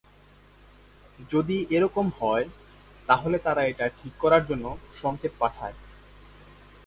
[1.31, 2.45] যদি এরকম হয়,
[3.09, 4.65] তাহলে তারা এটা ঠিক করার জন্য
[5.01, 5.75] সংকেত পাঠায়।